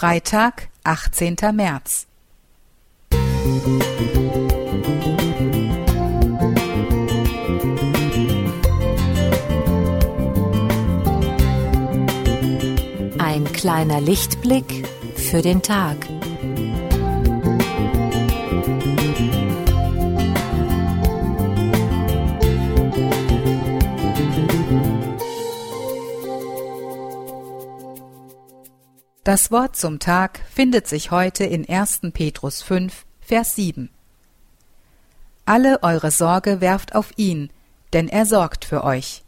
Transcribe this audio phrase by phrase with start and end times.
[0.00, 1.36] Freitag, 18.
[1.52, 2.06] März.
[13.18, 15.98] Ein kleiner Lichtblick für den Tag.
[29.22, 32.00] Das Wort zum Tag findet sich heute in 1.
[32.14, 33.90] Petrus 5, Vers 7.
[35.44, 37.50] Alle eure Sorge werft auf ihn,
[37.92, 39.22] denn er sorgt für euch.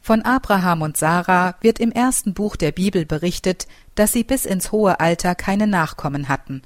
[0.00, 4.72] Von Abraham und Sarah wird im ersten Buch der Bibel berichtet, dass sie bis ins
[4.72, 6.62] hohe Alter keine Nachkommen hatten.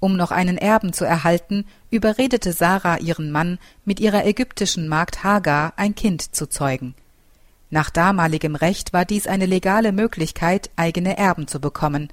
[0.00, 5.74] Um noch einen Erben zu erhalten, überredete Sarah ihren Mann, mit ihrer ägyptischen Magd Hagar
[5.76, 6.94] ein Kind zu zeugen.
[7.70, 12.08] Nach damaligem Recht war dies eine legale Möglichkeit, eigene Erben zu bekommen.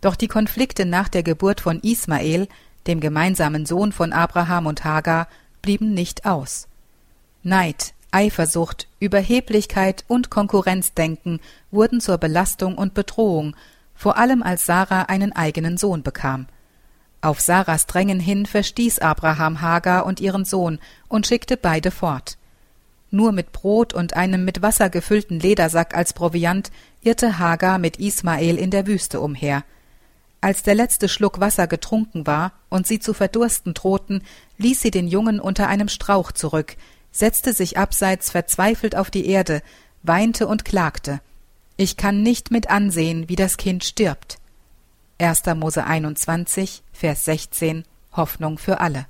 [0.00, 2.48] Doch die Konflikte nach der Geburt von Ismael,
[2.86, 5.28] dem gemeinsamen Sohn von Abraham und Hagar,
[5.62, 6.68] blieben nicht aus.
[7.42, 11.40] Neid, Eifersucht, Überheblichkeit und Konkurrenzdenken
[11.70, 13.56] wurden zur Belastung und Bedrohung,
[13.94, 16.46] vor allem als Sarah einen eigenen Sohn bekam.
[17.20, 22.38] Auf Sarahs Drängen hin verstieß Abraham Hagar und ihren Sohn und schickte beide fort.
[23.10, 26.70] Nur mit Brot und einem mit Wasser gefüllten Ledersack als Proviant
[27.00, 29.64] irrte Hagar mit Ismael in der Wüste umher.
[30.40, 34.22] Als der letzte Schluck Wasser getrunken war und sie zu verdursten drohten,
[34.58, 36.76] ließ sie den Jungen unter einem Strauch zurück,
[37.10, 39.62] setzte sich abseits verzweifelt auf die Erde,
[40.02, 41.20] weinte und klagte.
[41.76, 44.38] Ich kann nicht mit ansehen, wie das Kind stirbt.
[45.18, 45.42] 1.
[45.56, 49.06] Mose 21, Vers 16 Hoffnung für alle.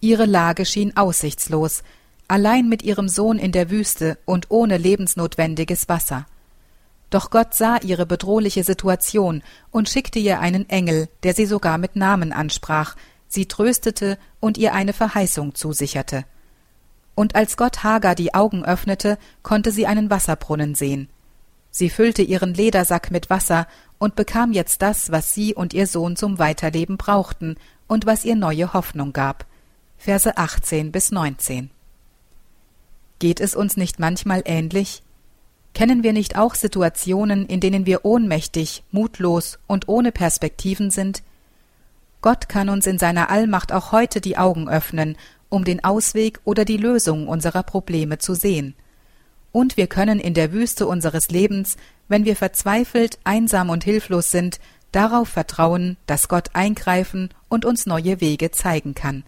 [0.00, 1.82] Ihre Lage schien aussichtslos,
[2.28, 6.26] allein mit ihrem Sohn in der Wüste und ohne lebensnotwendiges Wasser.
[7.10, 11.96] Doch Gott sah ihre bedrohliche Situation und schickte ihr einen Engel, der sie sogar mit
[11.96, 12.96] Namen ansprach,
[13.28, 16.24] sie tröstete und ihr eine Verheißung zusicherte.
[17.14, 21.08] Und als Gott Hagar die Augen öffnete, konnte sie einen Wasserbrunnen sehen.
[21.70, 23.66] Sie füllte ihren Ledersack mit Wasser
[23.98, 28.36] und bekam jetzt das, was sie und ihr Sohn zum Weiterleben brauchten und was ihr
[28.36, 29.46] neue Hoffnung gab.
[29.96, 31.70] Verse 18 bis 19.
[33.18, 35.02] Geht es uns nicht manchmal ähnlich?
[35.74, 41.22] Kennen wir nicht auch Situationen, in denen wir ohnmächtig, mutlos und ohne Perspektiven sind?
[42.20, 45.16] Gott kann uns in seiner Allmacht auch heute die Augen öffnen,
[45.48, 48.74] um den Ausweg oder die Lösung unserer Probleme zu sehen.
[49.52, 54.60] Und wir können in der Wüste unseres Lebens, wenn wir verzweifelt, einsam und hilflos sind,
[54.92, 59.24] darauf vertrauen, dass Gott eingreifen und uns neue Wege zeigen kann.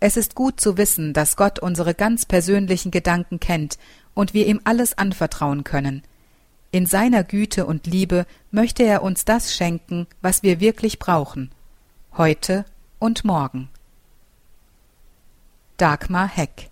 [0.00, 3.78] Es ist gut zu wissen, dass Gott unsere ganz persönlichen Gedanken kennt
[4.14, 6.02] und wir ihm alles anvertrauen können.
[6.72, 11.50] In seiner Güte und Liebe möchte er uns das schenken, was wir wirklich brauchen,
[12.16, 12.64] heute
[12.98, 13.68] und morgen.
[15.76, 16.70] Dagmar Heck